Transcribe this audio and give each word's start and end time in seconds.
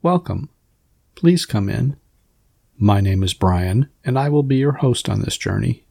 Welcome. 0.00 0.48
Please 1.16 1.44
come 1.44 1.68
in. 1.68 1.96
My 2.76 3.00
name 3.00 3.24
is 3.24 3.34
Brian, 3.34 3.88
and 4.04 4.16
I 4.16 4.28
will 4.28 4.44
be 4.44 4.54
your 4.54 4.74
host 4.74 5.08
on 5.08 5.22
this 5.22 5.36
journey. 5.36 5.86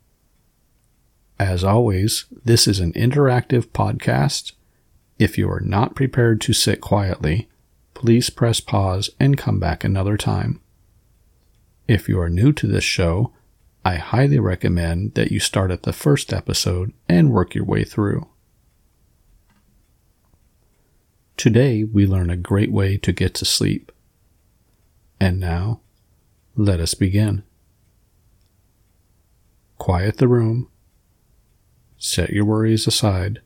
As 1.37 1.61
always, 1.61 2.23
this 2.45 2.69
is 2.69 2.79
an 2.79 2.93
interactive 2.93 3.67
podcast. 3.67 4.53
If 5.19 5.37
you 5.37 5.51
are 5.51 5.59
not 5.59 5.93
prepared 5.93 6.39
to 6.41 6.53
sit 6.53 6.79
quietly, 6.79 7.49
please 7.95 8.29
press 8.29 8.61
pause 8.61 9.09
and 9.19 9.37
come 9.37 9.59
back 9.59 9.83
another 9.83 10.15
time. 10.15 10.61
If 11.85 12.07
you 12.07 12.17
are 12.21 12.29
new 12.29 12.53
to 12.53 12.65
this 12.65 12.85
show, 12.85 13.33
I 13.83 13.95
highly 13.95 14.39
recommend 14.39 15.15
that 15.15 15.33
you 15.33 15.41
start 15.41 15.69
at 15.69 15.83
the 15.83 15.91
first 15.91 16.31
episode 16.31 16.93
and 17.09 17.33
work 17.33 17.53
your 17.53 17.65
way 17.65 17.83
through. 17.83 18.25
Today, 21.35 21.83
we 21.83 22.07
learn 22.07 22.29
a 22.29 22.37
great 22.37 22.71
way 22.71 22.95
to 22.99 23.11
get 23.11 23.33
to 23.35 23.43
sleep. 23.43 23.91
And 25.19 25.39
now, 25.39 25.81
let 26.55 26.79
us 26.79 26.93
begin. 26.93 27.43
Quiet 29.77 30.17
the 30.17 30.27
room. 30.27 30.69
Set 31.97 32.29
your 32.29 32.45
worries 32.45 32.87
aside. 32.87 33.41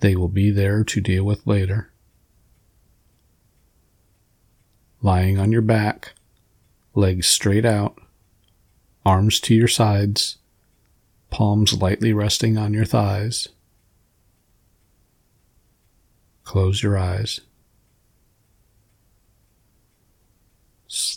They 0.00 0.14
will 0.14 0.28
be 0.28 0.50
there 0.50 0.84
to 0.84 1.00
deal 1.00 1.24
with 1.24 1.46
later. 1.46 1.90
Lying 5.00 5.38
on 5.38 5.52
your 5.52 5.62
back, 5.62 6.14
legs 6.94 7.28
straight 7.28 7.64
out, 7.64 7.98
arms 9.06 9.40
to 9.40 9.54
your 9.54 9.68
sides, 9.68 10.38
palms 11.30 11.80
lightly 11.80 12.12
resting 12.12 12.58
on 12.58 12.74
your 12.74 12.84
thighs. 12.84 13.48
Close 16.44 16.82
your 16.82 16.98
eyes. 16.98 17.40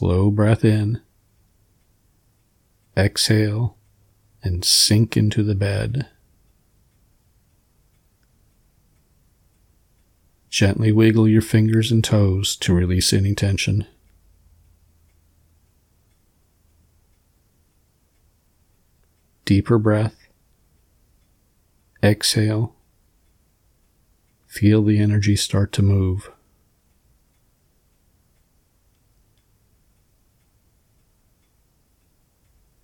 Slow 0.01 0.31
breath 0.31 0.65
in. 0.65 0.99
Exhale 2.97 3.77
and 4.41 4.65
sink 4.65 5.15
into 5.15 5.43
the 5.43 5.53
bed. 5.53 6.09
Gently 10.49 10.91
wiggle 10.91 11.27
your 11.27 11.43
fingers 11.43 11.91
and 11.91 12.03
toes 12.03 12.55
to 12.55 12.73
release 12.73 13.13
any 13.13 13.35
tension. 13.35 13.85
Deeper 19.45 19.77
breath. 19.77 20.17
Exhale. 22.01 22.73
Feel 24.47 24.81
the 24.81 24.97
energy 24.97 25.35
start 25.35 25.71
to 25.73 25.83
move. 25.83 26.31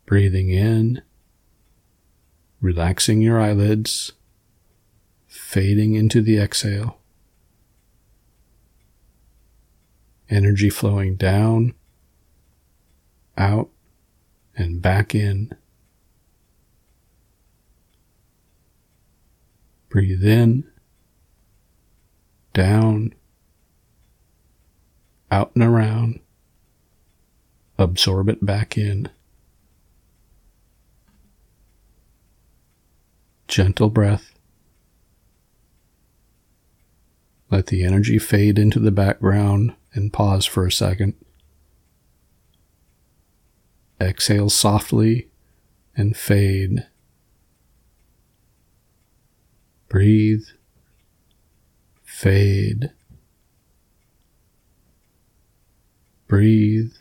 Breathing 0.07 0.49
in, 0.49 1.01
relaxing 2.61 3.21
your 3.21 3.41
eyelids, 3.41 4.13
fading 5.27 5.95
into 5.95 6.21
the 6.21 6.39
exhale. 6.39 6.97
Energy 10.29 10.69
flowing 10.69 11.17
down, 11.17 11.73
out, 13.37 13.69
and 14.55 14.81
back 14.81 15.13
in. 15.13 15.53
Breathe 19.89 20.23
in, 20.23 20.71
down, 22.53 23.13
out 25.29 25.51
and 25.53 25.65
around. 25.65 26.21
Absorb 27.77 28.29
it 28.29 28.45
back 28.45 28.77
in. 28.77 29.09
Gentle 33.57 33.89
breath. 33.89 34.35
Let 37.49 37.65
the 37.65 37.83
energy 37.83 38.19
fade 38.19 38.59
into 38.59 38.77
the 38.77 38.91
background 38.91 39.73
and 39.95 40.13
pause 40.13 40.45
for 40.45 40.67
a 40.67 40.71
second. 40.71 41.15
Exhale 43.99 44.51
softly 44.51 45.29
and 45.95 46.15
fade. 46.15 46.85
Breathe. 49.89 50.45
Fade. 52.03 52.91
Breathe. 56.27 56.93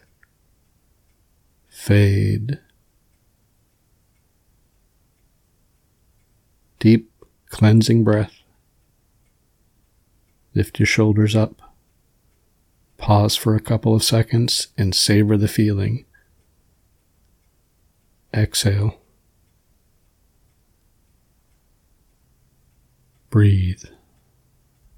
Fade. 1.69 2.61
Deep 6.79 7.11
cleansing 7.51 8.05
breath. 8.05 8.43
Lift 10.55 10.79
your 10.79 10.87
shoulders 10.87 11.37
up. 11.37 11.61
Pause 12.97 13.37
for 13.37 13.55
a 13.55 13.61
couple 13.61 13.95
of 13.95 14.03
seconds 14.03 14.69
and 14.79 14.95
savor 14.95 15.37
the 15.37 15.49
feeling. 15.49 16.05
Exhale. 18.33 18.99
Breathe. 23.31 23.85